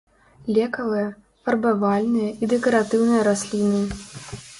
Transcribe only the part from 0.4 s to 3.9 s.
Лекавыя, фарбавальныя і дэкаратыўныя расліны.